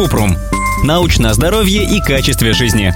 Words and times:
Купрум. 0.00 0.34
Научное 0.82 1.34
здоровье 1.34 1.84
и 1.84 2.00
качестве 2.00 2.54
жизни. 2.54 2.94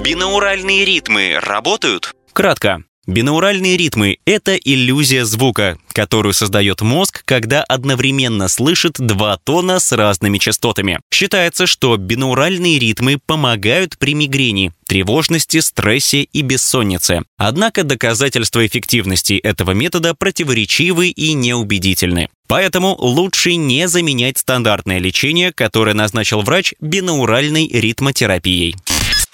Бинауральные 0.00 0.84
ритмы 0.84 1.40
работают? 1.42 2.14
Кратко. 2.32 2.84
Бинауральные 3.06 3.76
ритмы— 3.76 4.18
это 4.26 4.56
иллюзия 4.56 5.24
звука, 5.24 5.78
которую 5.92 6.32
создает 6.32 6.80
мозг, 6.80 7.22
когда 7.24 7.62
одновременно 7.62 8.48
слышит 8.48 8.94
два 8.98 9.36
тона 9.36 9.78
с 9.78 9.92
разными 9.92 10.38
частотами. 10.38 10.98
Считается, 11.14 11.68
что 11.68 11.96
бинауральные 11.96 12.80
ритмы 12.80 13.18
помогают 13.24 13.96
при 13.96 14.14
мигрени, 14.14 14.72
тревожности, 14.88 15.60
стрессе 15.60 16.22
и 16.22 16.42
бессоннице. 16.42 17.22
Однако 17.36 17.84
доказательства 17.84 18.66
эффективности 18.66 19.34
этого 19.34 19.70
метода 19.70 20.12
противоречивы 20.14 21.08
и 21.10 21.32
неубедительны. 21.32 22.28
Поэтому 22.48 22.96
лучше 22.98 23.54
не 23.54 23.86
заменять 23.88 24.38
стандартное 24.38 24.98
лечение, 24.98 25.52
которое 25.52 25.94
назначил 25.94 26.42
врач 26.42 26.74
бинауральной 26.80 27.68
ритмотерапией. 27.68 28.74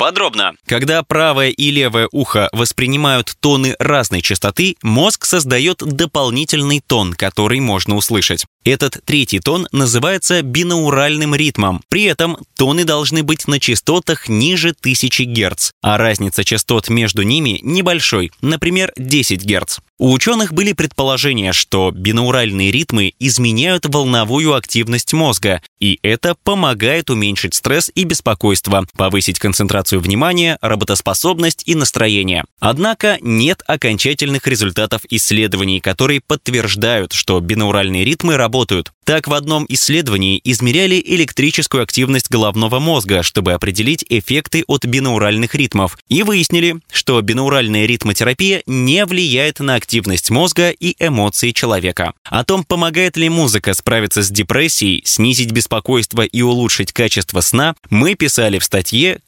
Подробно. 0.02 0.54
Когда 0.66 1.04
правое 1.04 1.50
и 1.50 1.70
левое 1.70 2.08
ухо 2.10 2.48
воспринимают 2.52 3.36
тоны 3.38 3.76
разной 3.78 4.20
частоты, 4.20 4.74
мозг 4.82 5.24
создает 5.24 5.78
дополнительный 5.78 6.82
тон, 6.84 7.12
который 7.12 7.60
можно 7.60 7.94
услышать. 7.94 8.44
Этот 8.64 9.00
третий 9.04 9.38
тон 9.38 9.68
называется 9.70 10.42
бинауральным 10.42 11.36
ритмом. 11.36 11.82
При 11.88 12.02
этом 12.02 12.36
тоны 12.56 12.84
должны 12.84 13.22
быть 13.22 13.46
на 13.46 13.60
частотах 13.60 14.28
ниже 14.28 14.70
1000 14.70 15.24
Гц, 15.24 15.70
а 15.82 15.98
разница 15.98 16.42
частот 16.42 16.88
между 16.88 17.22
ними 17.22 17.60
небольшой, 17.62 18.32
например, 18.40 18.92
10 18.96 19.44
Гц. 19.44 19.78
У 20.02 20.10
ученых 20.10 20.52
были 20.52 20.72
предположения, 20.72 21.52
что 21.52 21.92
бинауральные 21.92 22.72
ритмы 22.72 23.12
изменяют 23.20 23.86
волновую 23.86 24.54
активность 24.54 25.12
мозга, 25.12 25.62
и 25.78 26.00
это 26.02 26.34
помогает 26.42 27.08
уменьшить 27.08 27.54
стресс 27.54 27.88
и 27.94 28.02
беспокойство, 28.02 28.84
повысить 28.96 29.38
концентрацию 29.38 30.00
внимания, 30.00 30.58
работоспособность 30.60 31.62
и 31.66 31.76
настроение. 31.76 32.42
Однако 32.58 33.18
нет 33.20 33.62
окончательных 33.64 34.48
результатов 34.48 35.02
исследований, 35.08 35.78
которые 35.78 36.20
подтверждают, 36.20 37.12
что 37.12 37.38
бинауральные 37.38 38.04
ритмы 38.04 38.36
работают. 38.36 38.90
Так, 39.04 39.28
в 39.28 39.34
одном 39.34 39.66
исследовании 39.68 40.40
измеряли 40.42 41.00
электрическую 41.04 41.84
активность 41.84 42.28
головного 42.28 42.80
мозга, 42.80 43.22
чтобы 43.22 43.52
определить 43.52 44.04
эффекты 44.08 44.64
от 44.66 44.84
бинауральных 44.84 45.54
ритмов, 45.54 45.96
и 46.08 46.24
выяснили, 46.24 46.80
что 46.90 47.20
бинауральная 47.20 47.86
ритмотерапия 47.86 48.64
не 48.66 49.04
влияет 49.06 49.60
на 49.60 49.76
активность 49.76 49.91
мозга 50.30 50.70
и 50.70 50.94
эмоции 50.98 51.50
человека. 51.50 52.14
О 52.24 52.44
том, 52.44 52.64
помогает 52.64 53.16
ли 53.16 53.28
музыка 53.28 53.74
справиться 53.74 54.22
с 54.22 54.30
депрессией, 54.30 55.02
снизить 55.04 55.52
беспокойство 55.52 56.22
и 56.22 56.42
улучшить 56.42 56.92
качество 56.92 57.40
сна, 57.40 57.74
мы 57.90 58.14
писали 58.14 58.58
в 58.58 58.64
статье 58.64 59.20